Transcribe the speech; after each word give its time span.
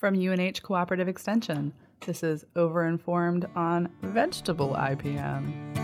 from 0.00 0.14
UNH 0.14 0.62
Cooperative 0.62 1.08
Extension. 1.08 1.74
This 2.06 2.22
is 2.22 2.46
Overinformed 2.56 3.54
on 3.54 3.92
Vegetable 4.00 4.70
IPM. 4.70 5.79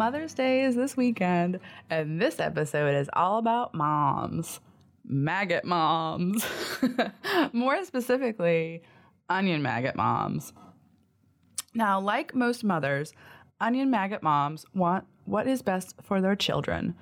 Mother's 0.00 0.32
Day 0.32 0.64
is 0.64 0.76
this 0.76 0.96
weekend, 0.96 1.60
and 1.90 2.18
this 2.18 2.40
episode 2.40 2.94
is 2.94 3.10
all 3.12 3.36
about 3.36 3.74
moms. 3.74 4.58
Maggot 5.04 5.66
moms. 5.66 6.42
More 7.52 7.84
specifically, 7.84 8.80
onion 9.28 9.60
maggot 9.60 9.94
moms. 9.94 10.54
Now, 11.74 12.00
like 12.00 12.34
most 12.34 12.64
mothers, 12.64 13.12
onion 13.60 13.90
maggot 13.90 14.22
moms 14.22 14.64
want 14.74 15.04
what 15.26 15.46
is 15.46 15.60
best 15.60 15.96
for 16.02 16.22
their 16.22 16.34
children. 16.34 16.94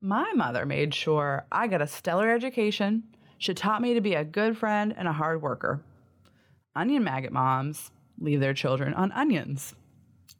My 0.00 0.32
mother 0.32 0.64
made 0.64 0.94
sure 0.94 1.44
I 1.52 1.66
got 1.66 1.82
a 1.82 1.86
stellar 1.86 2.30
education. 2.30 3.02
She 3.36 3.52
taught 3.52 3.82
me 3.82 3.92
to 3.92 4.00
be 4.00 4.14
a 4.14 4.24
good 4.24 4.56
friend 4.56 4.94
and 4.96 5.06
a 5.06 5.12
hard 5.12 5.42
worker. 5.42 5.84
Onion 6.74 7.04
maggot 7.04 7.34
moms 7.34 7.90
leave 8.18 8.40
their 8.40 8.54
children 8.54 8.94
on 8.94 9.12
onions. 9.12 9.74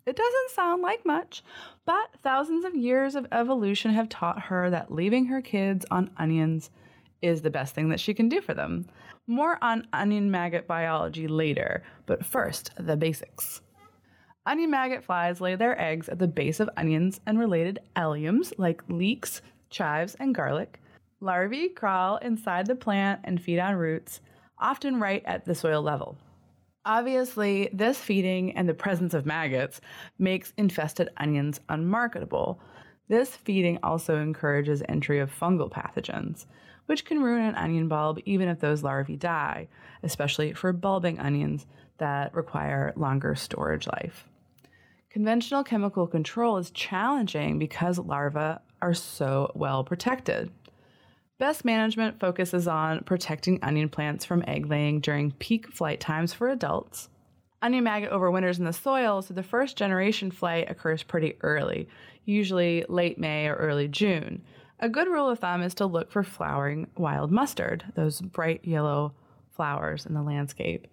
It 0.04 0.16
doesn't 0.16 0.50
sound 0.50 0.82
like 0.82 1.06
much, 1.06 1.44
but 1.84 2.10
thousands 2.22 2.64
of 2.64 2.74
years 2.74 3.14
of 3.14 3.26
evolution 3.30 3.92
have 3.92 4.08
taught 4.08 4.40
her 4.42 4.68
that 4.70 4.92
leaving 4.92 5.26
her 5.26 5.40
kids 5.40 5.86
on 5.90 6.10
onions 6.16 6.70
is 7.20 7.42
the 7.42 7.50
best 7.50 7.74
thing 7.74 7.88
that 7.90 8.00
she 8.00 8.12
can 8.12 8.28
do 8.28 8.40
for 8.40 8.52
them. 8.52 8.86
More 9.28 9.58
on 9.62 9.86
onion 9.92 10.30
maggot 10.30 10.66
biology 10.66 11.28
later, 11.28 11.84
but 12.06 12.26
first, 12.26 12.72
the 12.76 12.96
basics. 12.96 13.60
Onion 14.44 14.72
maggot 14.72 15.04
flies 15.04 15.40
lay 15.40 15.54
their 15.54 15.80
eggs 15.80 16.08
at 16.08 16.18
the 16.18 16.26
base 16.26 16.58
of 16.58 16.68
onions 16.76 17.20
and 17.26 17.38
related 17.38 17.78
alliums 17.94 18.52
like 18.58 18.82
leeks, 18.88 19.40
chives, 19.70 20.16
and 20.16 20.34
garlic. 20.34 20.80
Larvae 21.20 21.68
crawl 21.68 22.16
inside 22.16 22.66
the 22.66 22.74
plant 22.74 23.20
and 23.22 23.40
feed 23.40 23.60
on 23.60 23.76
roots, 23.76 24.20
often 24.58 24.98
right 24.98 25.22
at 25.24 25.44
the 25.44 25.54
soil 25.54 25.80
level. 25.80 26.18
Obviously, 26.84 27.70
this 27.72 27.98
feeding 27.98 28.52
and 28.56 28.68
the 28.68 28.74
presence 28.74 29.14
of 29.14 29.24
maggots 29.24 29.80
makes 30.18 30.52
infested 30.56 31.08
onions 31.16 31.60
unmarketable. 31.68 32.60
This 33.08 33.36
feeding 33.36 33.78
also 33.84 34.20
encourages 34.20 34.82
entry 34.88 35.20
of 35.20 35.30
fungal 35.30 35.70
pathogens, 35.70 36.46
which 36.86 37.04
can 37.04 37.22
ruin 37.22 37.42
an 37.44 37.54
onion 37.54 37.86
bulb 37.86 38.18
even 38.24 38.48
if 38.48 38.58
those 38.58 38.82
larvae 38.82 39.16
die, 39.16 39.68
especially 40.02 40.54
for 40.54 40.72
bulbing 40.72 41.20
onions 41.20 41.66
that 41.98 42.34
require 42.34 42.92
longer 42.96 43.36
storage 43.36 43.86
life. 43.86 44.26
Conventional 45.08 45.62
chemical 45.62 46.08
control 46.08 46.56
is 46.56 46.72
challenging 46.72 47.60
because 47.60 47.98
larvae 47.98 48.58
are 48.80 48.94
so 48.94 49.52
well 49.54 49.84
protected. 49.84 50.50
Best 51.42 51.64
management 51.64 52.20
focuses 52.20 52.68
on 52.68 53.02
protecting 53.02 53.58
onion 53.64 53.88
plants 53.88 54.24
from 54.24 54.44
egg 54.46 54.66
laying 54.66 55.00
during 55.00 55.32
peak 55.32 55.66
flight 55.72 55.98
times 55.98 56.32
for 56.32 56.48
adults. 56.48 57.08
Onion 57.62 57.82
maggot 57.82 58.12
overwinters 58.12 58.60
in 58.60 58.64
the 58.64 58.72
soil, 58.72 59.22
so 59.22 59.34
the 59.34 59.42
first 59.42 59.76
generation 59.76 60.30
flight 60.30 60.70
occurs 60.70 61.02
pretty 61.02 61.36
early, 61.40 61.88
usually 62.26 62.84
late 62.88 63.18
May 63.18 63.48
or 63.48 63.56
early 63.56 63.88
June. 63.88 64.40
A 64.78 64.88
good 64.88 65.08
rule 65.08 65.28
of 65.28 65.40
thumb 65.40 65.62
is 65.62 65.74
to 65.74 65.84
look 65.84 66.12
for 66.12 66.22
flowering 66.22 66.86
wild 66.96 67.32
mustard, 67.32 67.86
those 67.96 68.20
bright 68.20 68.64
yellow 68.64 69.12
flowers 69.50 70.06
in 70.06 70.14
the 70.14 70.22
landscape. 70.22 70.86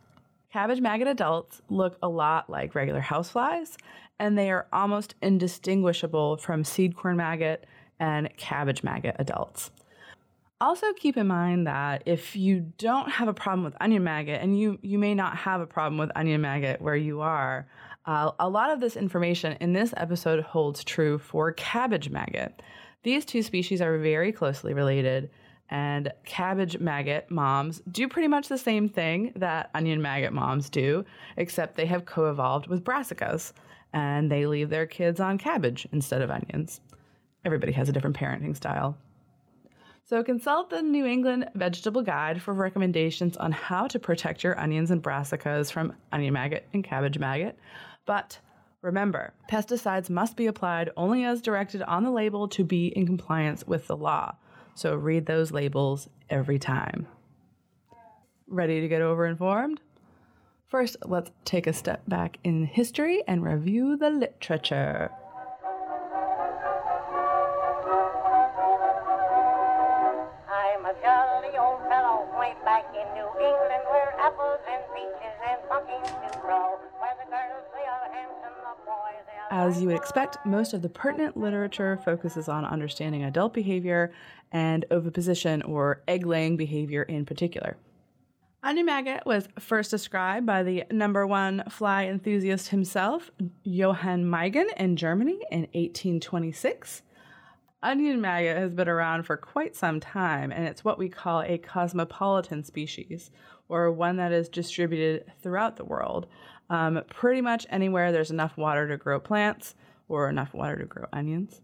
Cabbage 0.51 0.81
maggot 0.81 1.07
adults 1.07 1.61
look 1.69 1.97
a 2.01 2.09
lot 2.09 2.49
like 2.49 2.73
regular 2.73 3.01
houseflies, 3.01 3.75
and 4.17 4.37
they 4.37 4.49
are 4.49 4.65
almost 4.73 5.13
indistinguishable 5.21 6.37
from 6.37 6.63
seed 6.63 6.95
corn 6.95 7.17
maggot 7.17 7.65
and 7.99 8.35
cabbage 8.37 8.81
maggot 8.81 9.15
adults. 9.19 9.69
Also, 10.61 10.91
keep 10.93 11.15
in 11.15 11.27
mind 11.27 11.67
that 11.67 12.03
if 12.05 12.35
you 12.35 12.59
don't 12.77 13.09
have 13.09 13.27
a 13.27 13.33
problem 13.33 13.63
with 13.63 13.75
onion 13.79 14.03
maggot, 14.03 14.41
and 14.41 14.59
you, 14.59 14.77
you 14.81 14.97
may 14.97 15.13
not 15.13 15.37
have 15.37 15.61
a 15.61 15.67
problem 15.67 15.97
with 15.97 16.11
onion 16.15 16.41
maggot 16.41 16.81
where 16.81 16.97
you 16.97 17.21
are, 17.21 17.67
uh, 18.05 18.31
a 18.39 18.49
lot 18.49 18.71
of 18.71 18.79
this 18.79 18.97
information 18.97 19.55
in 19.61 19.71
this 19.71 19.93
episode 19.95 20.43
holds 20.43 20.83
true 20.83 21.17
for 21.17 21.51
cabbage 21.53 22.09
maggot. 22.09 22.61
These 23.03 23.25
two 23.25 23.43
species 23.43 23.81
are 23.81 23.97
very 23.97 24.31
closely 24.31 24.73
related, 24.73 25.29
and 25.69 26.11
cabbage 26.25 26.79
maggot 26.79 27.29
moms 27.29 27.81
do 27.91 28.07
pretty 28.07 28.27
much 28.27 28.47
the 28.47 28.57
same 28.57 28.89
thing 28.89 29.31
that 29.35 29.69
onion 29.73 30.01
maggot 30.01 30.33
moms 30.33 30.69
do, 30.69 31.05
except 31.37 31.75
they 31.75 31.85
have 31.85 32.05
co 32.05 32.29
evolved 32.29 32.67
with 32.67 32.83
brassicas 32.83 33.53
and 33.93 34.31
they 34.31 34.45
leave 34.45 34.69
their 34.69 34.85
kids 34.85 35.19
on 35.19 35.37
cabbage 35.37 35.87
instead 35.91 36.21
of 36.21 36.29
onions. 36.29 36.81
Everybody 37.45 37.71
has 37.71 37.89
a 37.89 37.91
different 37.91 38.17
parenting 38.17 38.55
style. 38.55 38.97
So 40.05 40.23
consult 40.23 40.71
the 40.71 40.81
New 40.81 41.05
England 41.05 41.49
Vegetable 41.53 42.01
Guide 42.01 42.41
for 42.41 42.53
recommendations 42.53 43.37
on 43.37 43.51
how 43.51 43.87
to 43.87 43.99
protect 43.99 44.43
your 44.43 44.59
onions 44.59 44.91
and 44.91 45.03
brassicas 45.03 45.71
from 45.71 45.93
onion 46.11 46.33
maggot 46.33 46.67
and 46.73 46.83
cabbage 46.83 47.19
maggot. 47.19 47.57
But 48.05 48.39
remember, 48.81 49.33
pesticides 49.49 50.09
must 50.09 50.35
be 50.35 50.47
applied 50.47 50.89
only 50.95 51.23
as 51.23 51.41
directed 51.41 51.81
on 51.83 52.03
the 52.03 52.11
label 52.11 52.47
to 52.49 52.63
be 52.63 52.87
in 52.87 53.05
compliance 53.05 53.65
with 53.67 53.87
the 53.87 53.97
law. 53.97 54.35
So 54.75 54.95
read 54.95 55.25
those 55.25 55.51
labels 55.51 56.09
every 56.29 56.59
time. 56.59 57.07
Ready 58.47 58.81
to 58.81 58.87
get 58.87 59.01
overinformed? 59.01 59.77
First, 60.67 60.97
let's 61.05 61.31
take 61.45 61.67
a 61.67 61.73
step 61.73 62.03
back 62.07 62.37
in 62.43 62.63
history 62.63 63.23
and 63.27 63.43
review 63.43 63.97
the 63.97 64.09
literature. 64.09 65.11
As 79.51 79.81
you 79.81 79.87
would 79.87 79.95
expect, 79.95 80.37
most 80.45 80.73
of 80.73 80.83
the 80.83 80.89
pertinent 80.89 81.35
literature 81.35 81.97
focuses 82.05 82.47
on 82.47 82.65
understanding 82.65 83.23
adult 83.23 83.53
behavior 83.53 84.11
and 84.51 84.85
oviposition 84.91 85.63
or 85.63 86.03
egg 86.07 86.25
laying 86.25 86.55
behavior 86.55 87.01
in 87.03 87.25
particular. 87.25 87.75
Onion 88.61 88.85
maggot 88.85 89.25
was 89.25 89.47
first 89.57 89.89
described 89.89 90.45
by 90.45 90.61
the 90.61 90.83
number 90.91 91.25
one 91.25 91.63
fly 91.69 92.05
enthusiast 92.05 92.67
himself, 92.67 93.31
Johann 93.63 94.25
Meigen, 94.25 94.67
in 94.77 94.95
Germany 94.95 95.39
in 95.49 95.61
1826. 95.61 97.01
Onion 97.81 98.21
maggot 98.21 98.57
has 98.57 98.73
been 98.73 98.89
around 98.89 99.23
for 99.23 99.37
quite 99.37 99.75
some 99.75 99.99
time, 99.99 100.51
and 100.51 100.65
it's 100.65 100.83
what 100.83 100.99
we 100.99 101.09
call 101.09 101.41
a 101.41 101.57
cosmopolitan 101.57 102.63
species, 102.63 103.31
or 103.69 103.91
one 103.91 104.17
that 104.17 104.33
is 104.33 104.49
distributed 104.49 105.31
throughout 105.41 105.77
the 105.77 105.85
world. 105.85 106.27
Um, 106.69 107.01
pretty 107.09 107.41
much 107.41 107.65
anywhere 107.69 108.11
there's 108.11 108.31
enough 108.31 108.57
water 108.57 108.87
to 108.87 108.97
grow 108.97 109.19
plants 109.19 109.75
or 110.07 110.29
enough 110.29 110.53
water 110.53 110.77
to 110.77 110.85
grow 110.85 111.05
onions. 111.11 111.61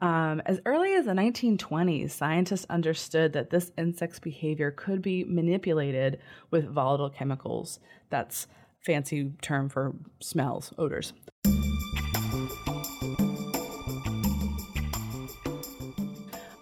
Um, 0.00 0.40
as 0.46 0.60
early 0.64 0.94
as 0.94 1.06
the 1.06 1.12
1920s, 1.12 2.10
scientists 2.10 2.66
understood 2.70 3.32
that 3.32 3.50
this 3.50 3.72
insect's 3.76 4.20
behavior 4.20 4.70
could 4.70 5.02
be 5.02 5.24
manipulated 5.24 6.20
with 6.50 6.68
volatile 6.68 7.10
chemicals. 7.10 7.80
That's 8.08 8.46
fancy 8.80 9.32
term 9.42 9.68
for 9.68 9.94
smells, 10.20 10.72
odors. 10.78 11.12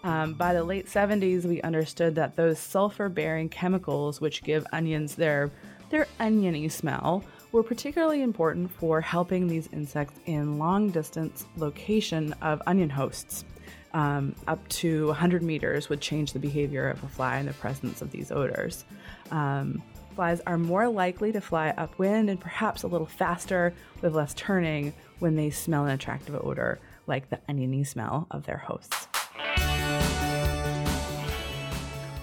Um, 0.03 0.33
by 0.33 0.53
the 0.53 0.63
late 0.63 0.87
70s, 0.87 1.45
we 1.45 1.61
understood 1.61 2.15
that 2.15 2.37
those 2.37 2.57
sulfur 2.57 3.07
bearing 3.07 3.49
chemicals, 3.49 4.19
which 4.19 4.43
give 4.43 4.65
onions 4.71 5.15
their, 5.15 5.51
their 5.89 6.07
oniony 6.19 6.69
smell, 6.69 7.23
were 7.57 7.63
particularly 7.63 8.21
important 8.21 8.69
for 8.69 9.01
helping 9.01 9.47
these 9.47 9.67
insects 9.73 10.19
in 10.27 10.59
long 10.59 10.91
distance 10.91 11.47
location 11.57 12.31
of 12.43 12.61
onion 12.67 12.87
hosts. 12.87 13.45
Um, 13.95 14.35
up 14.47 14.65
to 14.67 15.07
100 15.07 15.41
meters 15.41 15.89
would 15.89 15.99
change 15.99 16.33
the 16.33 16.39
behavior 16.39 16.87
of 16.87 17.03
a 17.03 17.07
fly 17.07 17.39
in 17.39 17.47
the 17.47 17.53
presence 17.53 18.03
of 18.03 18.11
these 18.11 18.31
odors. 18.31 18.85
Um, 19.31 19.81
flies 20.13 20.39
are 20.45 20.59
more 20.59 20.87
likely 20.87 21.31
to 21.31 21.41
fly 21.41 21.73
upwind 21.79 22.29
and 22.29 22.39
perhaps 22.39 22.83
a 22.83 22.87
little 22.87 23.07
faster 23.07 23.73
with 24.03 24.13
less 24.13 24.35
turning 24.35 24.93
when 25.17 25.35
they 25.35 25.49
smell 25.49 25.85
an 25.85 25.93
attractive 25.93 26.35
odor, 26.35 26.77
like 27.07 27.31
the 27.31 27.39
oniony 27.49 27.83
smell 27.83 28.27
of 28.29 28.45
their 28.45 28.57
hosts. 28.57 29.07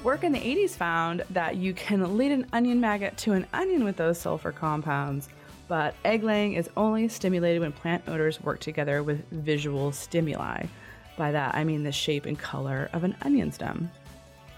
Work 0.04 0.22
in 0.22 0.32
the 0.32 0.38
80s 0.38 0.72
found 0.72 1.24
that 1.30 1.56
you 1.56 1.72
can 1.72 2.18
lead 2.18 2.30
an 2.30 2.46
onion 2.52 2.78
maggot 2.78 3.16
to 3.16 3.32
an 3.32 3.46
onion 3.54 3.84
with 3.84 3.96
those 3.96 4.20
sulfur 4.20 4.52
compounds, 4.52 5.30
but 5.66 5.94
egg 6.04 6.22
laying 6.22 6.52
is 6.52 6.68
only 6.76 7.08
stimulated 7.08 7.62
when 7.62 7.72
plant 7.72 8.04
odors 8.06 8.38
work 8.42 8.60
together 8.60 9.02
with 9.02 9.26
visual 9.30 9.92
stimuli. 9.92 10.66
By 11.16 11.32
that, 11.32 11.54
I 11.54 11.64
mean 11.64 11.84
the 11.84 11.90
shape 11.90 12.26
and 12.26 12.38
color 12.38 12.90
of 12.92 13.02
an 13.04 13.16
onion 13.22 13.50
stem. 13.50 13.90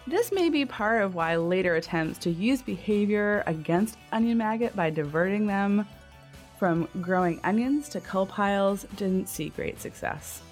This 0.08 0.32
may 0.32 0.50
be 0.50 0.64
part 0.64 1.02
of 1.02 1.14
why 1.14 1.37
later 1.37 1.76
attempts 1.76 2.19
to 2.20 2.31
use 2.31 2.60
behavior 2.60 3.44
against 3.46 3.98
onion 4.10 4.38
maggot 4.38 4.75
by 4.75 4.90
diverting 4.90 5.46
them 5.46 5.87
from 6.58 6.88
growing 7.00 7.38
onions 7.44 7.88
to 7.90 8.00
cull 8.00 8.26
piles 8.26 8.84
didn't 8.96 9.28
see 9.28 9.50
great 9.50 9.81
success. 9.81 10.43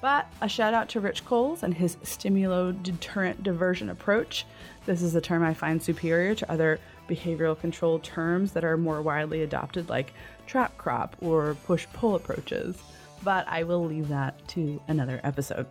But 0.00 0.26
a 0.40 0.48
shout 0.48 0.72
out 0.72 0.88
to 0.90 1.00
Rich 1.00 1.26
Cowles 1.26 1.62
and 1.62 1.74
his 1.74 1.96
stimulo 1.96 2.80
deterrent 2.82 3.42
diversion 3.42 3.90
approach. 3.90 4.46
This 4.86 5.02
is 5.02 5.14
a 5.14 5.20
term 5.20 5.42
I 5.42 5.52
find 5.52 5.82
superior 5.82 6.34
to 6.36 6.50
other 6.50 6.80
behavioral 7.08 7.58
control 7.58 7.98
terms 7.98 8.52
that 8.52 8.64
are 8.64 8.76
more 8.76 9.02
widely 9.02 9.42
adopted, 9.42 9.88
like 9.88 10.12
trap 10.46 10.76
crop 10.78 11.16
or 11.20 11.56
push 11.66 11.86
pull 11.92 12.14
approaches. 12.14 12.78
But 13.22 13.46
I 13.46 13.64
will 13.64 13.84
leave 13.84 14.08
that 14.08 14.46
to 14.48 14.80
another 14.88 15.20
episode. 15.22 15.66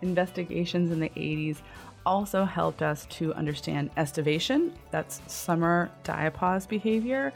Investigations 0.00 0.90
in 0.90 1.00
the 1.00 1.10
80s 1.10 1.58
also 2.06 2.44
helped 2.44 2.82
us 2.82 3.06
to 3.06 3.34
understand 3.34 3.90
estivation, 3.96 4.72
that's 4.90 5.20
summer 5.26 5.90
diapause 6.04 6.68
behavior. 6.68 7.32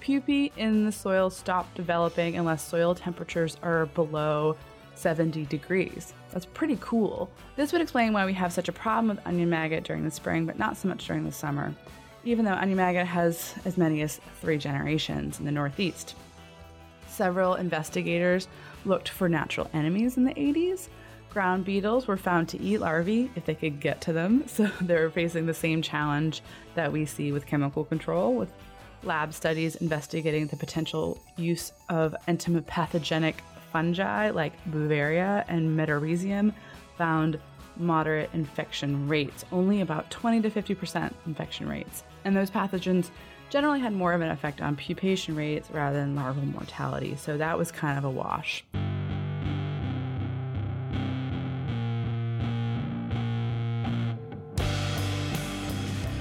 Pupae 0.00 0.52
in 0.56 0.84
the 0.84 0.92
soil 0.92 1.30
stop 1.30 1.72
developing 1.74 2.36
unless 2.36 2.66
soil 2.66 2.94
temperatures 2.94 3.56
are 3.62 3.86
below 3.86 4.56
70 4.96 5.44
degrees. 5.46 6.14
That's 6.30 6.46
pretty 6.46 6.78
cool. 6.80 7.30
This 7.56 7.72
would 7.72 7.80
explain 7.80 8.12
why 8.12 8.26
we 8.26 8.34
have 8.34 8.52
such 8.52 8.68
a 8.68 8.72
problem 8.72 9.08
with 9.08 9.26
onion 9.26 9.50
maggot 9.50 9.84
during 9.84 10.04
the 10.04 10.10
spring, 10.10 10.46
but 10.46 10.58
not 10.58 10.76
so 10.76 10.88
much 10.88 11.06
during 11.06 11.24
the 11.24 11.32
summer, 11.32 11.74
even 12.24 12.44
though 12.44 12.52
onion 12.52 12.76
maggot 12.76 13.06
has 13.06 13.54
as 13.64 13.76
many 13.76 14.02
as 14.02 14.20
three 14.40 14.58
generations 14.58 15.38
in 15.38 15.44
the 15.44 15.52
Northeast. 15.52 16.14
Several 17.08 17.54
investigators 17.54 18.48
looked 18.84 19.08
for 19.08 19.28
natural 19.28 19.70
enemies 19.72 20.16
in 20.16 20.24
the 20.24 20.34
80s. 20.34 20.88
Ground 21.30 21.64
beetles 21.64 22.06
were 22.06 22.16
found 22.16 22.48
to 22.50 22.60
eat 22.60 22.78
larvae 22.78 23.30
if 23.36 23.44
they 23.44 23.54
could 23.54 23.80
get 23.80 24.00
to 24.02 24.12
them, 24.12 24.44
so 24.48 24.70
they're 24.80 25.10
facing 25.10 25.46
the 25.46 25.54
same 25.54 25.82
challenge 25.82 26.42
that 26.74 26.92
we 26.92 27.04
see 27.06 27.32
with 27.32 27.46
chemical 27.46 27.84
control, 27.84 28.34
with 28.34 28.52
lab 29.02 29.32
studies 29.32 29.76
investigating 29.76 30.46
the 30.46 30.56
potential 30.56 31.20
use 31.36 31.72
of 31.88 32.14
entomopathogenic 32.28 33.36
fungi 33.76 34.30
like 34.30 34.54
Beauveria 34.70 35.44
and 35.48 35.78
Metarhizium 35.78 36.50
found 36.96 37.38
moderate 37.76 38.30
infection 38.32 39.06
rates, 39.06 39.44
only 39.52 39.82
about 39.82 40.10
20 40.10 40.40
to 40.40 40.50
50% 40.50 41.12
infection 41.26 41.68
rates. 41.68 42.02
And 42.24 42.34
those 42.34 42.50
pathogens 42.50 43.10
generally 43.50 43.80
had 43.80 43.92
more 43.92 44.14
of 44.14 44.22
an 44.22 44.30
effect 44.30 44.62
on 44.62 44.76
pupation 44.76 45.36
rates 45.36 45.70
rather 45.70 45.98
than 45.98 46.16
larval 46.16 46.46
mortality, 46.46 47.16
so 47.16 47.36
that 47.36 47.58
was 47.58 47.70
kind 47.70 47.98
of 47.98 48.04
a 48.04 48.10
wash. 48.10 48.64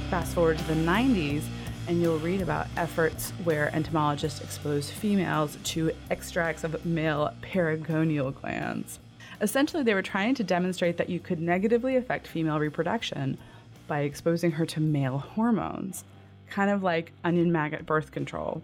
Fast 0.10 0.34
forward 0.34 0.58
to 0.58 0.64
the 0.66 0.74
90s, 0.74 1.44
and 1.88 2.02
you'll 2.02 2.20
read 2.20 2.42
about 2.42 2.68
efforts 2.78 3.32
where 3.44 3.74
entomologists 3.76 4.42
expose 4.42 4.90
females 4.90 5.58
to 5.64 5.92
extracts 6.10 6.64
of 6.64 6.86
male 6.86 7.32
paragonial 7.42 8.34
glands. 8.34 9.00
Essentially, 9.42 9.84
they 9.84 9.94
were 9.94 10.02
trying 10.02 10.34
to 10.36 10.44
demonstrate 10.44 10.98
that 10.98 11.10
you 11.10 11.20
could 11.20 11.40
negatively 11.40 11.96
affect 11.96 12.28
female 12.28 12.60
reproduction 12.60 13.38
by 13.88 14.02
exposing 14.02 14.52
her 14.52 14.66
to 14.66 14.80
male 14.80 15.20
hormones, 15.20 16.04
kind 16.50 16.72
of 16.72 16.82
like 16.82 17.12
onion 17.24 17.52
maggot 17.52 17.86
birth 17.86 18.12
control. 18.12 18.62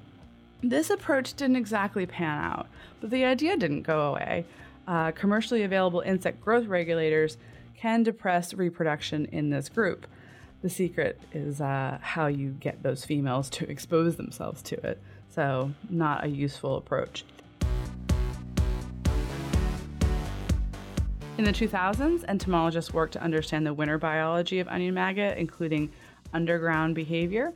This 0.64 0.90
approach 0.90 1.34
didn't 1.34 1.56
exactly 1.56 2.06
pan 2.06 2.44
out, 2.44 2.68
but 3.00 3.10
the 3.10 3.26
idea 3.26 3.58
didn't 3.58 3.84
go 3.84 4.10
away. 4.10 4.46
Uh, 4.88 5.12
commercially 5.12 5.64
available 5.64 6.02
insect 6.02 6.42
growth 6.42 6.68
regulators 6.68 7.38
can 7.78 8.04
depress 8.04 8.54
reproduction 8.54 9.26
in 9.32 9.50
this 9.50 9.70
group. 9.70 10.08
The 10.62 10.70
secret 10.70 11.20
is 11.34 11.60
uh, 11.60 11.98
how 12.02 12.28
you 12.28 12.52
get 12.52 12.84
those 12.84 13.04
females 13.04 13.50
to 13.52 13.70
expose 13.70 14.16
themselves 14.16 14.62
to 14.64 14.76
it. 14.86 15.02
So, 15.30 15.72
not 15.90 16.24
a 16.24 16.28
useful 16.28 16.78
approach. 16.78 17.26
In 21.40 21.46
the 21.46 21.52
2000s, 21.52 22.24
entomologists 22.26 22.94
worked 22.94 23.14
to 23.14 23.24
understand 23.24 23.66
the 23.66 23.74
winter 23.74 23.98
biology 23.98 24.60
of 24.60 24.68
onion 24.68 24.94
maggot, 24.94 25.40
including 25.40 25.92
underground 26.32 26.94
behavior. 26.94 27.54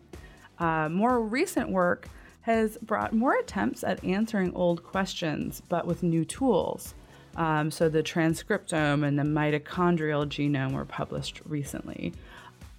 Uh, 0.58 0.90
more 0.90 1.22
recent 1.22 1.70
work 1.70 2.08
has 2.42 2.78
brought 2.78 3.14
more 3.14 3.36
attempts 3.36 3.84
at 3.84 4.04
answering 4.04 4.52
old 4.56 4.84
questions, 4.84 5.62
but 5.70 5.86
with 5.86 6.02
new 6.02 6.26
tools. 6.26 6.96
Um, 7.36 7.70
so, 7.70 7.88
the 7.88 8.02
transcriptome 8.02 9.06
and 9.06 9.20
the 9.20 9.24
mitochondrial 9.24 10.26
genome 10.26 10.72
were 10.72 10.86
published 10.86 11.42
recently. 11.46 12.14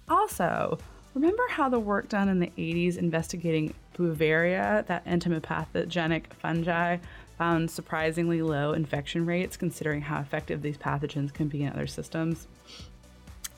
Also, 0.09 0.77
remember 1.13 1.43
how 1.49 1.67
the 1.67 1.79
work 1.79 2.07
done 2.07 2.29
in 2.29 2.39
the 2.39 2.51
80s 2.57 2.97
investigating 2.97 3.73
Beauveria, 3.97 4.85
that 4.87 5.05
entomopathogenic 5.05 6.27
fungi, 6.33 6.97
found 7.37 7.69
surprisingly 7.69 8.41
low 8.41 8.73
infection 8.73 9.25
rates 9.25 9.57
considering 9.57 10.01
how 10.01 10.19
effective 10.19 10.61
these 10.61 10.77
pathogens 10.77 11.33
can 11.33 11.47
be 11.47 11.63
in 11.63 11.73
other 11.73 11.87
systems? 11.87 12.47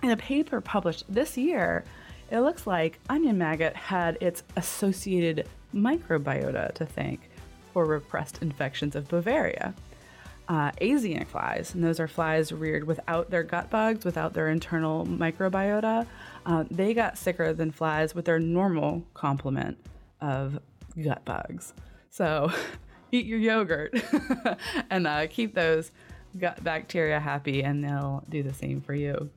In 0.01 0.11
a 0.11 0.17
paper 0.17 0.59
published 0.61 1.03
this 1.07 1.37
year, 1.37 1.83
it 2.31 2.39
looks 2.39 2.65
like 2.65 2.99
onion 3.09 3.37
maggot 3.37 3.75
had 3.75 4.17
its 4.21 4.43
associated 4.55 5.47
microbiota 5.73 6.73
to 6.73 6.85
thank 6.85 7.29
for 7.73 7.85
repressed 7.85 8.41
infections 8.41 8.95
of 8.95 9.07
Beauveria 9.07 9.73
uh, 10.49 10.71
axenic 10.81 11.27
flies, 11.27 11.75
and 11.75 11.83
those 11.83 11.99
are 11.99 12.07
flies 12.07 12.51
reared 12.51 12.85
without 12.85 13.29
their 13.29 13.43
gut 13.43 13.69
bugs, 13.69 14.03
without 14.03 14.33
their 14.33 14.49
internal 14.49 15.05
microbiota. 15.05 16.07
Uh, 16.45 16.63
they 16.71 16.95
got 16.95 17.17
sicker 17.17 17.53
than 17.53 17.71
flies 17.71 18.15
with 18.15 18.25
their 18.25 18.39
normal 18.39 19.05
complement 19.13 19.77
of 20.19 20.59
gut 21.01 21.23
bugs. 21.23 21.73
So 22.09 22.51
eat 23.11 23.27
your 23.27 23.37
yogurt 23.37 23.93
and 24.89 25.05
uh, 25.05 25.27
keep 25.27 25.53
those 25.53 25.91
gut 26.37 26.63
bacteria 26.63 27.19
happy, 27.19 27.63
and 27.63 27.83
they'll 27.83 28.23
do 28.27 28.41
the 28.41 28.53
same 28.53 28.81
for 28.81 28.95
you. 28.95 29.29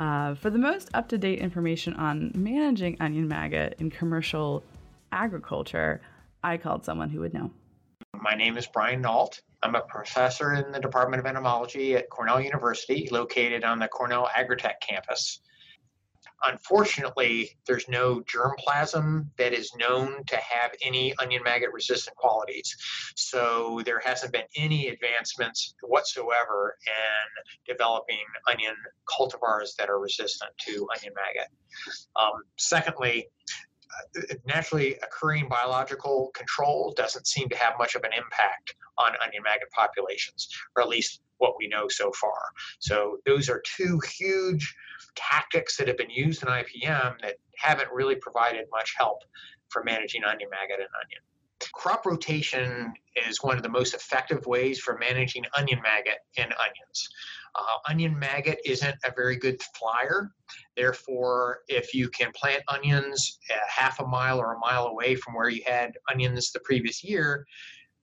Uh, 0.00 0.34
for 0.34 0.50
the 0.50 0.58
most 0.58 0.90
up 0.94 1.08
to 1.10 1.18
date 1.18 1.38
information 1.38 1.94
on 1.94 2.32
managing 2.34 2.96
onion 2.98 3.28
maggot 3.28 3.76
in 3.78 3.88
commercial 3.88 4.64
agriculture, 5.12 6.00
I 6.42 6.56
called 6.56 6.84
someone 6.84 7.10
who 7.10 7.20
would 7.20 7.34
know. 7.34 7.52
My 8.14 8.34
name 8.34 8.56
is 8.56 8.66
Brian 8.66 9.00
Nault. 9.00 9.40
I'm 9.62 9.74
a 9.74 9.80
professor 9.80 10.52
in 10.54 10.72
the 10.72 10.80
Department 10.80 11.20
of 11.20 11.26
Entomology 11.26 11.96
at 11.96 12.10
Cornell 12.10 12.40
University, 12.40 13.08
located 13.10 13.64
on 13.64 13.78
the 13.78 13.88
Cornell 13.88 14.28
Agritech 14.36 14.74
campus. 14.86 15.40
Unfortunately, 16.42 17.50
there's 17.66 17.88
no 17.88 18.20
germplasm 18.22 19.26
that 19.36 19.52
is 19.52 19.74
known 19.76 20.24
to 20.24 20.36
have 20.36 20.72
any 20.82 21.14
onion 21.18 21.42
maggot 21.42 21.70
resistant 21.72 22.16
qualities. 22.16 22.76
So 23.14 23.82
there 23.84 24.00
hasn't 24.00 24.32
been 24.32 24.46
any 24.56 24.88
advancements 24.88 25.74
whatsoever 25.82 26.76
in 26.86 27.72
developing 27.74 28.24
onion 28.50 28.74
cultivars 29.08 29.76
that 29.78 29.90
are 29.90 29.98
resistant 29.98 30.50
to 30.66 30.86
onion 30.96 31.12
maggot. 31.14 31.50
Um, 32.16 32.42
secondly, 32.56 33.28
naturally 34.46 34.96
occurring 35.02 35.48
biological 35.48 36.30
control 36.34 36.92
doesn't 36.96 37.26
seem 37.26 37.48
to 37.48 37.56
have 37.56 37.74
much 37.78 37.94
of 37.94 38.02
an 38.04 38.12
impact 38.12 38.74
on 38.98 39.12
onion 39.24 39.42
maggot 39.42 39.70
populations, 39.70 40.48
or 40.76 40.82
at 40.82 40.88
least 40.88 41.20
what 41.38 41.54
we 41.58 41.66
know 41.66 41.88
so 41.88 42.12
far. 42.12 42.38
So 42.78 43.18
those 43.26 43.48
are 43.48 43.62
two 43.64 44.00
huge 44.18 44.74
tactics 45.16 45.76
that 45.76 45.88
have 45.88 45.96
been 45.96 46.10
used 46.10 46.42
in 46.42 46.48
IPM 46.48 47.20
that 47.22 47.36
haven't 47.56 47.90
really 47.92 48.16
provided 48.16 48.66
much 48.70 48.94
help 48.96 49.22
for 49.68 49.82
managing 49.84 50.24
onion 50.24 50.50
maggot 50.50 50.80
and 50.80 50.88
onion. 51.02 51.20
Crop 51.72 52.06
rotation 52.06 52.92
is 53.28 53.42
one 53.42 53.56
of 53.56 53.62
the 53.62 53.68
most 53.68 53.94
effective 53.94 54.46
ways 54.46 54.78
for 54.78 54.98
managing 54.98 55.44
onion 55.56 55.80
maggot 55.82 56.18
in 56.36 56.44
onions. 56.44 57.08
Uh, 57.54 57.90
onion 57.90 58.18
maggot 58.18 58.58
isn't 58.64 58.94
a 59.04 59.12
very 59.14 59.36
good 59.36 59.60
flyer. 59.78 60.30
Therefore, 60.76 61.60
if 61.68 61.94
you 61.94 62.08
can 62.08 62.30
plant 62.32 62.62
onions 62.68 63.38
half 63.68 64.00
a 64.00 64.06
mile 64.06 64.38
or 64.38 64.54
a 64.54 64.58
mile 64.58 64.86
away 64.86 65.14
from 65.14 65.34
where 65.34 65.48
you 65.48 65.62
had 65.66 65.92
onions 66.10 66.52
the 66.52 66.60
previous 66.60 67.02
year, 67.02 67.46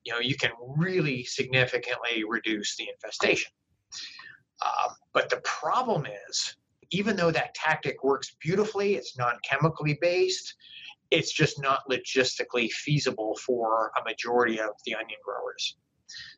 you 0.03 0.13
know 0.13 0.19
you 0.19 0.35
can 0.35 0.51
really 0.77 1.23
significantly 1.23 2.23
reduce 2.27 2.75
the 2.77 2.87
infestation. 2.93 3.51
Uh, 4.61 4.89
but 5.13 5.29
the 5.29 5.41
problem 5.43 6.07
is, 6.29 6.55
even 6.91 7.15
though 7.15 7.31
that 7.31 7.53
tactic 7.53 8.03
works 8.03 8.35
beautifully, 8.41 8.95
it's 8.95 9.17
non-chemically 9.17 9.97
based. 10.01 10.55
It's 11.11 11.31
just 11.31 11.61
not 11.61 11.81
logistically 11.89 12.71
feasible 12.71 13.37
for 13.45 13.91
a 13.99 14.03
majority 14.03 14.59
of 14.59 14.69
the 14.85 14.95
onion 14.95 15.19
growers. 15.23 15.77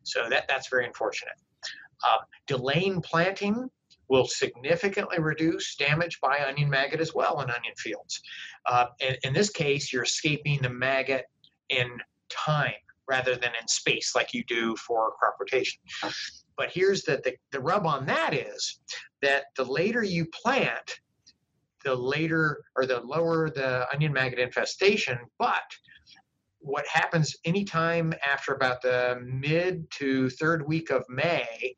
So 0.04 0.28
that 0.30 0.46
that's 0.48 0.70
very 0.70 0.86
unfortunate. 0.86 1.36
Uh, 2.04 2.18
delaying 2.48 3.02
planting 3.02 3.70
will 4.10 4.26
significantly 4.26 5.20
reduce 5.20 5.76
damage 5.76 6.20
by 6.20 6.40
onion 6.46 6.70
maggot 6.70 7.00
as 7.00 7.14
well 7.14 7.42
in 7.42 7.50
onion 7.50 7.74
fields. 7.78 8.22
Uh, 8.66 8.88
in, 9.24 9.34
this 9.34 9.50
case, 9.50 9.94
you're 9.94 10.04
escaping 10.04 10.62
the 10.62 10.70
maggot 10.70 11.26
in 11.70 11.98
time 12.30 12.74
rather 13.08 13.36
than 13.36 13.52
in 13.60 13.68
space 13.68 14.16
like 14.16 14.34
you 14.34 14.44
do 14.46 14.76
for 14.76 15.12
crop 15.20 15.36
rotation. 15.40 15.80
But 16.58 16.72
here's 16.72 17.04
the, 17.04 17.22
the, 17.24 17.36
the 17.52 17.60
rub 17.60 17.86
on 17.86 18.06
that 18.08 18.34
is 18.34 18.80
that 19.22 19.46
the 19.56 19.64
later 19.64 20.04
you 20.04 20.26
plant, 20.26 21.00
the 21.86 21.96
later 21.96 22.62
or 22.76 22.86
the 22.86 23.00
lower 23.00 23.50
the 23.50 23.88
onion 23.94 24.12
maggot 24.12 24.40
infestation, 24.40 25.18
but 25.38 25.64
what 26.60 26.86
happens 26.88 27.36
anytime 27.46 28.14
after 28.26 28.54
about 28.54 28.82
the 28.82 29.20
mid 29.24 29.90
to 29.92 30.30
third 30.30 30.68
week 30.68 30.90
of 30.92 31.04
May, 31.10 31.76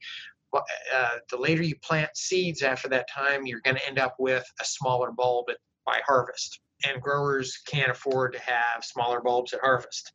uh, 0.53 1.09
the 1.29 1.38
later 1.38 1.63
you 1.63 1.75
plant 1.77 2.09
seeds 2.15 2.61
after 2.61 2.89
that 2.89 3.07
time, 3.09 3.45
you're 3.45 3.61
going 3.61 3.77
to 3.77 3.88
end 3.88 4.00
up 4.00 4.15
with 4.19 4.45
a 4.59 4.65
smaller 4.65 5.11
bulb 5.11 5.45
at, 5.50 5.57
by 5.85 6.01
harvest. 6.05 6.59
And 6.85 7.01
growers 7.01 7.59
can't 7.67 7.91
afford 7.91 8.33
to 8.33 8.39
have 8.39 8.83
smaller 8.83 9.21
bulbs 9.21 9.53
at 9.53 9.61
harvest. 9.61 10.11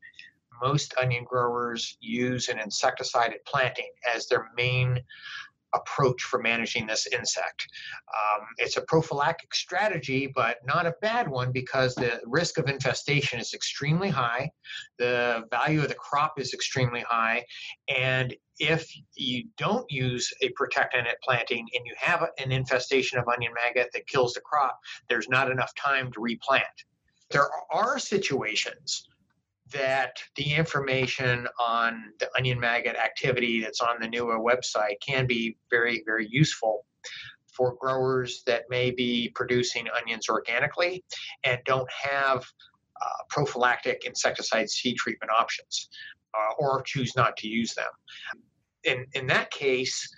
Most 0.62 0.94
onion 1.00 1.25
growers 1.25 1.96
use 2.00 2.49
an 2.49 2.58
insecticide 2.58 3.32
at 3.32 3.44
planting 3.46 3.90
as 4.12 4.26
their 4.26 4.49
main 4.56 4.99
approach 5.76 6.23
for 6.23 6.40
managing 6.40 6.87
this 6.87 7.06
insect. 7.06 7.66
Um, 8.14 8.47
it's 8.59 8.76
a 8.76 8.83
prophylactic 8.83 9.54
strategy, 9.54 10.26
but 10.35 10.59
not 10.66 10.87
a 10.87 10.95
bad 11.00 11.28
one 11.28 11.52
because 11.52 11.95
the 11.95 12.21
risk 12.25 12.59
of 12.59 12.68
infestation 12.68 13.38
is 13.38 13.54
extremely 13.54 14.09
high, 14.09 14.50
the 14.99 15.45
value 15.50 15.83
of 15.83 15.88
the 15.88 15.95
crop 15.95 16.38
is 16.38 16.52
extremely 16.52 17.00
high, 17.00 17.45
and 17.88 18.35
if 18.59 18.90
you 19.16 19.45
don't 19.59 19.85
use 19.90 20.33
a 20.40 20.49
protectant 20.50 21.06
at 21.06 21.21
planting 21.23 21.66
and 21.75 21.85
you 21.85 21.95
have 21.99 22.26
an 22.38 22.52
infestation 22.52 23.18
of 23.18 23.28
onion 23.28 23.52
maggot 23.54 23.90
that 23.92 24.06
kills 24.06 24.33
the 24.33 24.40
crop, 24.40 24.78
there's 25.09 25.28
not 25.28 25.50
enough 25.50 25.73
time 25.75 26.11
to 26.12 26.21
replant. 26.21 26.64
There 27.30 27.49
are 27.73 27.99
situations 27.99 29.06
that 29.73 30.16
the 30.37 30.54
information 30.54 31.49
on 31.58 32.12
the 32.20 32.28
onion 32.37 32.61
maggot 32.61 32.96
activity 32.96 33.61
that's 33.61 33.80
on 33.80 33.96
the 34.00 34.06
NEWA 34.06 34.38
website 34.38 35.00
can 35.06 35.26
be 35.26 35.56
very, 35.70 36.02
very 36.06 36.28
useful 36.30 36.85
for 37.52 37.75
growers 37.80 38.42
that 38.46 38.64
may 38.68 38.90
be 38.90 39.30
producing 39.35 39.87
onions 40.00 40.28
organically 40.28 41.04
and 41.44 41.58
don't 41.64 41.90
have 41.90 42.38
uh, 42.38 43.23
prophylactic 43.28 44.04
insecticide 44.04 44.68
seed 44.70 44.96
treatment 44.96 45.30
options 45.37 45.88
uh, 46.35 46.52
or 46.58 46.82
choose 46.82 47.16
not 47.16 47.37
to 47.37 47.49
use 47.49 47.75
them. 47.75 47.90
In, 48.85 49.06
in 49.14 49.26
that 49.28 49.50
case, 49.50 50.08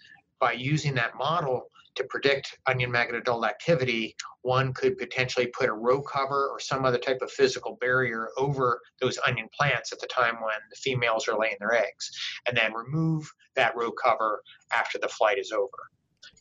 by 0.41 0.53
using 0.53 0.95
that 0.95 1.17
model, 1.17 1.71
to 1.99 2.05
predict 2.05 2.59
onion 2.67 2.91
maggot 2.91 3.17
adult 3.17 3.45
activity, 3.45 4.17
one 4.43 4.73
could 4.73 4.97
potentially 4.97 5.47
put 5.49 5.69
a 5.69 5.73
row 5.73 6.01
cover 6.01 6.49
or 6.49 6.59
some 6.59 6.85
other 6.85 6.99
type 6.99 7.19
of 7.21 7.31
physical 7.31 7.77
barrier 7.81 8.31
over 8.39 8.81
those 9.01 9.19
onion 9.27 9.49
plants 9.59 9.93
at 9.93 10.01
the 10.01 10.07
time 10.07 10.37
when 10.37 10.57
the 10.71 10.77
females 10.77 11.29
are 11.29 11.39
laying 11.39 11.57
their 11.61 11.75
eggs, 11.75 12.11
and 12.47 12.57
then 12.57 12.73
remove 12.73 13.31
that 13.57 13.77
row 13.77 13.93
cover 13.93 14.43
after 14.73 14.99
the 14.99 15.09
flight 15.09 15.39
is 15.39 15.53
over. 15.53 15.91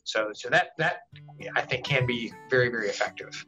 So, 0.04 0.30
so 0.34 0.50
that 0.50 0.70
that 0.78 1.02
I 1.56 1.62
think 1.62 1.86
can 1.86 2.06
be 2.06 2.32
very 2.50 2.70
very 2.70 2.88
effective. 2.88 3.46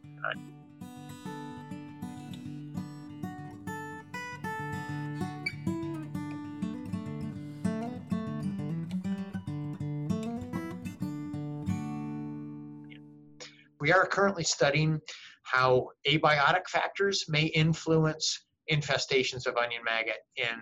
We 13.79 13.91
are 13.91 14.05
currently 14.05 14.43
studying 14.43 15.00
how 15.43 15.89
abiotic 16.07 16.67
factors 16.67 17.25
may 17.27 17.45
influence 17.45 18.45
infestations 18.71 19.48
of 19.48 19.57
onion 19.57 19.81
maggot 19.83 20.19
in 20.36 20.59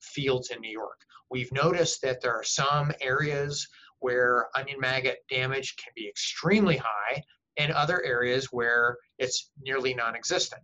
fields 0.00 0.50
in 0.50 0.60
New 0.60 0.70
York. 0.70 1.00
We've 1.30 1.52
noticed 1.52 2.02
that 2.02 2.20
there 2.20 2.34
are 2.34 2.44
some 2.44 2.92
areas 3.00 3.66
where 4.00 4.48
onion 4.56 4.80
maggot 4.80 5.18
damage 5.30 5.76
can 5.76 5.92
be 5.94 6.08
extremely 6.08 6.76
high 6.76 7.22
and 7.56 7.72
other 7.72 8.02
areas 8.04 8.48
where 8.50 8.96
it's 9.18 9.50
nearly 9.62 9.94
non-existent. 9.94 10.62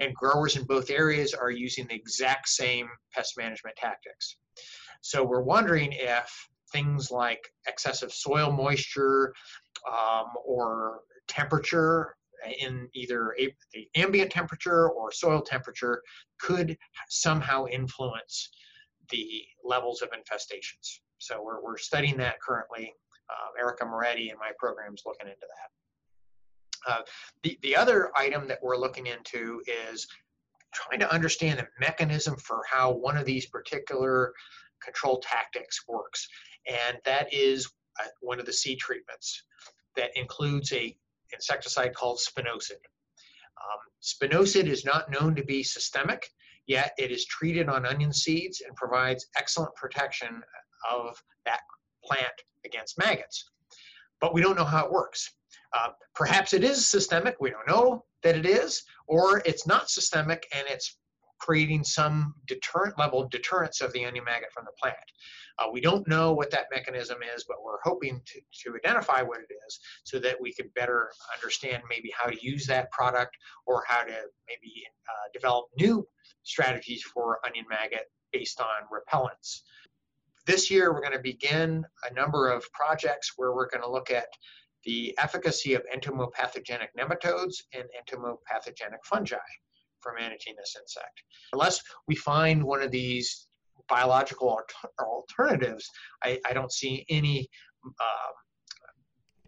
And 0.00 0.14
growers 0.14 0.56
in 0.56 0.64
both 0.64 0.90
areas 0.90 1.34
are 1.34 1.50
using 1.50 1.86
the 1.86 1.94
exact 1.94 2.48
same 2.48 2.88
pest 3.14 3.34
management 3.36 3.76
tactics. 3.76 4.36
So 5.02 5.22
we're 5.22 5.42
wondering 5.42 5.92
if 5.92 6.48
things 6.72 7.10
like 7.10 7.52
excessive 7.66 8.12
soil 8.12 8.50
moisture 8.50 9.34
um, 9.88 10.26
or 10.44 11.00
temperature 11.32 12.14
in 12.60 12.88
either 12.94 13.34
a, 13.38 13.54
the 13.72 13.88
ambient 13.94 14.30
temperature 14.30 14.88
or 14.90 15.12
soil 15.12 15.40
temperature 15.40 16.02
could 16.40 16.76
somehow 17.08 17.66
influence 17.66 18.50
the 19.10 19.42
levels 19.64 20.02
of 20.02 20.10
infestations. 20.10 21.00
So 21.18 21.42
we're, 21.42 21.62
we're 21.62 21.78
studying 21.78 22.16
that 22.18 22.40
currently. 22.40 22.92
Uh, 23.30 23.60
Erica 23.60 23.86
Moretti 23.86 24.30
in 24.30 24.38
my 24.38 24.50
program 24.58 24.94
is 24.94 25.02
looking 25.06 25.28
into 25.28 25.40
that. 25.40 26.92
Uh, 26.92 27.02
the, 27.44 27.58
the 27.62 27.76
other 27.76 28.10
item 28.16 28.48
that 28.48 28.58
we're 28.60 28.76
looking 28.76 29.06
into 29.06 29.62
is 29.90 30.06
trying 30.74 31.00
to 31.00 31.12
understand 31.12 31.58
the 31.58 31.68
mechanism 31.78 32.36
for 32.36 32.62
how 32.68 32.90
one 32.90 33.16
of 33.16 33.24
these 33.24 33.46
particular 33.46 34.32
control 34.82 35.20
tactics 35.20 35.86
works. 35.86 36.26
And 36.66 36.98
that 37.04 37.32
is 37.32 37.70
uh, 38.00 38.08
one 38.20 38.40
of 38.40 38.46
the 38.46 38.52
seed 38.52 38.78
treatments 38.78 39.44
that 39.96 40.10
includes 40.16 40.72
a 40.72 40.96
insecticide 41.32 41.94
called 41.94 42.18
spinosad. 42.18 42.80
Um, 43.62 43.80
spinosad 44.02 44.66
is 44.66 44.84
not 44.84 45.10
known 45.10 45.34
to 45.36 45.44
be 45.44 45.62
systemic, 45.62 46.28
yet 46.66 46.92
it 46.98 47.10
is 47.10 47.24
treated 47.26 47.68
on 47.68 47.86
onion 47.86 48.12
seeds 48.12 48.62
and 48.66 48.74
provides 48.76 49.26
excellent 49.36 49.74
protection 49.74 50.42
of 50.90 51.22
that 51.44 51.60
plant 52.04 52.32
against 52.64 52.98
maggots. 52.98 53.44
But 54.20 54.34
we 54.34 54.40
don't 54.40 54.56
know 54.56 54.64
how 54.64 54.86
it 54.86 54.92
works. 54.92 55.28
Uh, 55.72 55.88
perhaps 56.14 56.52
it 56.52 56.64
is 56.64 56.86
systemic, 56.86 57.36
we 57.40 57.50
don't 57.50 57.66
know 57.66 58.04
that 58.22 58.36
it 58.36 58.46
is, 58.46 58.82
or 59.06 59.42
it's 59.44 59.66
not 59.66 59.90
systemic 59.90 60.46
and 60.54 60.64
it's 60.68 60.98
creating 61.40 61.82
some 61.82 62.34
deterrent 62.46 62.96
level 62.98 63.28
deterrence 63.28 63.80
of 63.80 63.92
the 63.92 64.04
onion 64.04 64.24
maggot 64.24 64.52
from 64.52 64.64
the 64.64 64.72
plant. 64.80 64.96
Uh, 65.58 65.66
we 65.72 65.80
don't 65.80 66.06
know 66.08 66.32
what 66.32 66.50
that 66.50 66.66
mechanism 66.70 67.18
is, 67.34 67.44
but 67.44 67.58
we're 67.64 67.80
hoping 67.84 68.20
to, 68.24 68.40
to 68.62 68.76
identify 68.76 69.22
what 69.22 69.40
it 69.40 69.52
is 69.66 69.78
so 70.04 70.18
that 70.18 70.40
we 70.40 70.52
can 70.52 70.70
better 70.74 71.10
understand 71.34 71.82
maybe 71.88 72.12
how 72.16 72.28
to 72.28 72.44
use 72.44 72.66
that 72.66 72.90
product 72.90 73.36
or 73.66 73.84
how 73.86 74.02
to 74.02 74.14
maybe 74.48 74.84
uh, 75.08 75.28
develop 75.32 75.66
new 75.78 76.06
strategies 76.42 77.02
for 77.02 77.38
onion 77.46 77.64
maggot 77.68 78.10
based 78.32 78.60
on 78.60 78.66
repellents. 78.92 79.60
This 80.46 80.70
year, 80.70 80.92
we're 80.92 81.02
going 81.02 81.12
to 81.12 81.20
begin 81.20 81.84
a 82.10 82.14
number 82.14 82.50
of 82.50 82.64
projects 82.72 83.32
where 83.36 83.52
we're 83.54 83.68
going 83.68 83.82
to 83.82 83.90
look 83.90 84.10
at 84.10 84.26
the 84.84 85.16
efficacy 85.18 85.74
of 85.74 85.82
entomopathogenic 85.94 86.88
nematodes 86.98 87.62
and 87.72 87.84
entomopathogenic 87.96 89.04
fungi 89.04 89.36
for 90.00 90.12
managing 90.18 90.54
this 90.56 90.76
insect. 90.80 91.22
Unless 91.52 91.80
we 92.08 92.16
find 92.16 92.62
one 92.62 92.82
of 92.82 92.90
these 92.90 93.46
biological 93.88 94.60
alternatives, 95.00 95.88
I, 96.22 96.38
I 96.48 96.52
don't 96.52 96.72
see 96.72 97.04
any 97.08 97.48
uh, 97.84 98.32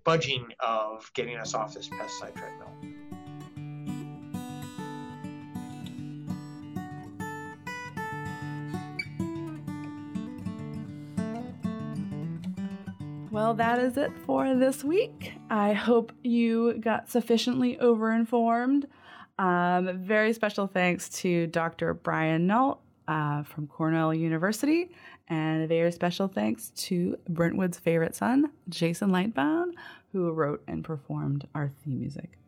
budging 0.04 0.46
of 0.60 1.10
getting 1.14 1.36
us 1.36 1.54
off 1.54 1.74
this 1.74 1.88
pesticide 1.88 2.34
treadmill. 2.34 2.94
Well, 13.30 13.54
that 13.54 13.80
is 13.80 13.96
it 13.96 14.12
for 14.26 14.54
this 14.54 14.84
week. 14.84 15.32
I 15.50 15.72
hope 15.72 16.12
you 16.22 16.74
got 16.74 17.10
sufficiently 17.10 17.76
overinformed. 17.78 18.84
Um, 19.40 19.98
very 20.04 20.32
special 20.32 20.68
thanks 20.68 21.08
to 21.20 21.48
Dr. 21.48 21.94
Brian 21.94 22.46
Nault 22.46 22.83
uh, 23.08 23.42
from 23.42 23.66
Cornell 23.66 24.14
University. 24.14 24.90
And 25.28 25.62
a 25.62 25.66
very 25.66 25.90
special 25.90 26.28
thanks 26.28 26.70
to 26.76 27.16
Brentwood's 27.28 27.78
favorite 27.78 28.14
son, 28.14 28.50
Jason 28.68 29.10
Lightbound, 29.10 29.72
who 30.12 30.30
wrote 30.30 30.62
and 30.66 30.84
performed 30.84 31.46
our 31.54 31.70
theme 31.82 31.98
music. 31.98 32.38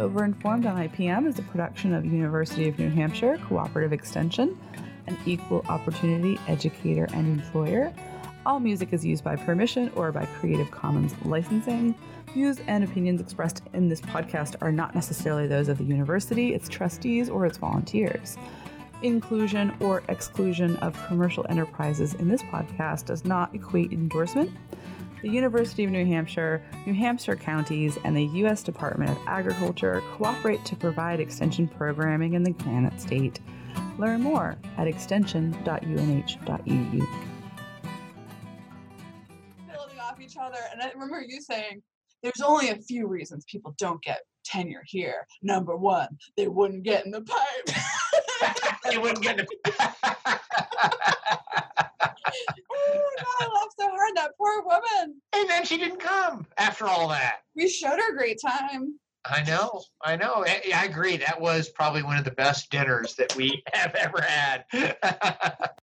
Overinformed 0.00 0.64
on 0.64 0.88
IPM 0.88 1.26
is 1.26 1.38
a 1.38 1.42
production 1.42 1.92
of 1.92 2.06
University 2.06 2.66
of 2.66 2.78
New 2.78 2.88
Hampshire 2.88 3.36
Cooperative 3.46 3.92
Extension, 3.92 4.58
an 5.06 5.18
equal 5.26 5.62
opportunity 5.68 6.40
educator 6.48 7.06
and 7.12 7.38
employer. 7.38 7.92
All 8.46 8.60
music 8.60 8.94
is 8.94 9.04
used 9.04 9.22
by 9.22 9.36
permission 9.36 9.92
or 9.94 10.10
by 10.10 10.24
Creative 10.24 10.70
Commons 10.70 11.14
licensing. 11.26 11.94
Views 12.32 12.60
and 12.66 12.82
opinions 12.82 13.20
expressed 13.20 13.60
in 13.74 13.90
this 13.90 14.00
podcast 14.00 14.56
are 14.62 14.72
not 14.72 14.94
necessarily 14.94 15.46
those 15.46 15.68
of 15.68 15.76
the 15.76 15.84
university, 15.84 16.54
its 16.54 16.66
trustees, 16.66 17.28
or 17.28 17.44
its 17.44 17.58
volunteers. 17.58 18.38
Inclusion 19.02 19.70
or 19.80 20.02
exclusion 20.08 20.76
of 20.76 20.96
commercial 21.08 21.44
enterprises 21.50 22.14
in 22.14 22.26
this 22.26 22.42
podcast 22.44 23.04
does 23.04 23.26
not 23.26 23.54
equate 23.54 23.92
endorsement 23.92 24.50
the 25.22 25.28
University 25.28 25.84
of 25.84 25.90
New 25.90 26.06
Hampshire, 26.06 26.62
New 26.86 26.94
Hampshire 26.94 27.36
counties, 27.36 27.98
and 28.04 28.16
the 28.16 28.24
U.S. 28.24 28.62
Department 28.62 29.10
of 29.10 29.18
Agriculture 29.26 30.02
cooperate 30.12 30.64
to 30.64 30.76
provide 30.76 31.20
extension 31.20 31.68
programming 31.68 32.34
in 32.34 32.42
the 32.42 32.52
Granite 32.52 33.00
State. 33.00 33.40
Learn 33.98 34.22
more 34.22 34.56
at 34.78 34.86
extension.unh.edu. 34.86 37.06
building 39.70 39.98
off 40.00 40.20
each 40.20 40.36
other. 40.40 40.58
And 40.72 40.82
I 40.82 40.90
remember 40.92 41.22
you 41.26 41.40
saying 41.40 41.82
there's 42.22 42.40
only 42.42 42.70
a 42.70 42.76
few 42.76 43.06
reasons 43.06 43.44
people 43.46 43.74
don't 43.78 44.02
get 44.02 44.20
tenure 44.44 44.82
here. 44.86 45.26
Number 45.42 45.76
one, 45.76 46.08
they 46.36 46.48
wouldn't 46.48 46.82
get 46.82 47.04
in 47.04 47.10
the 47.10 47.22
pipe. 47.22 47.76
you 48.92 49.00
wouldn't 49.00 49.22
get 49.22 49.38
to. 49.38 49.46
oh, 52.26 53.10
God, 53.18 53.26
I 53.40 53.48
laughed 53.54 53.74
so 53.78 53.88
hard. 53.88 54.16
That 54.16 54.32
poor 54.36 54.62
woman. 54.64 55.20
and 55.32 55.48
then 55.48 55.64
she 55.64 55.78
didn't 55.78 56.00
come 56.00 56.46
after 56.58 56.86
all 56.86 57.08
that. 57.08 57.38
We 57.56 57.68
showed 57.68 57.98
her 57.98 58.12
a 58.12 58.16
great 58.16 58.40
time. 58.44 58.98
I 59.24 59.42
know, 59.44 59.82
I 60.02 60.16
know. 60.16 60.42
Eh, 60.42 60.60
I, 60.74 60.82
I 60.82 60.84
agree. 60.84 61.18
That 61.18 61.40
was 61.40 61.68
probably 61.68 62.02
one 62.02 62.16
of 62.16 62.24
the 62.24 62.30
best 62.30 62.70
dinners 62.70 63.14
that 63.16 63.36
we 63.36 63.62
have 63.72 63.94
ever 63.94 64.22
had. 64.22 64.64